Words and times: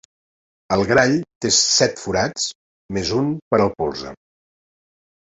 El 0.75 0.83
grall 0.91 1.11
té 1.45 1.49
set 1.57 1.99
forats 2.03 2.47
més 2.97 3.11
un 3.19 3.27
per 3.51 3.59
al 3.65 3.69
polze. 3.83 4.15